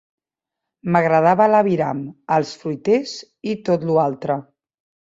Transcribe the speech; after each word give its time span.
M'agradava 0.95 1.47
la 1.53 1.61
viram, 1.69 2.01
els 2.39 2.57
fruiters 2.63 3.17
i 3.55 3.59
tot 3.71 3.87
lo 3.93 4.05
altre 4.11 4.43